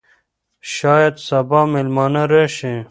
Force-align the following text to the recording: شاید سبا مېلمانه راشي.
شاید 0.75 1.15
سبا 1.27 1.61
مېلمانه 1.73 2.23
راشي. 2.31 2.73